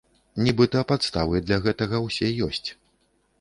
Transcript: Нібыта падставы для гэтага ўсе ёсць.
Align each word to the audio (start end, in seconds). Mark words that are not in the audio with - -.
Нібыта 0.45 0.79
падставы 0.91 1.41
для 1.49 1.59
гэтага 1.67 2.01
ўсе 2.07 2.31
ёсць. 2.49 2.69